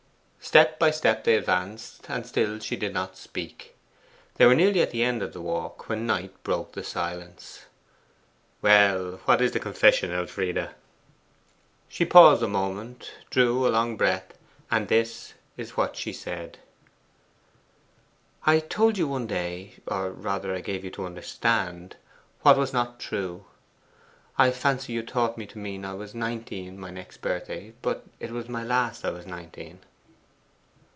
[0.43, 3.75] Step by step they advanced, and still she did not speak.
[4.35, 7.65] They were nearly at the end of the walk, when Knight broke the silence.
[8.61, 10.71] 'Well, what is the confession, Elfride?'
[11.87, 14.33] She paused a moment, drew a long breath;
[14.69, 16.57] and this is what she said:
[18.45, 21.95] 'I told you one day or rather I gave you to understand
[22.41, 23.45] what was not true.
[24.39, 28.31] I fancy you thought me to mean I was nineteen my next birthday, but it
[28.31, 29.79] was my last I was nineteen.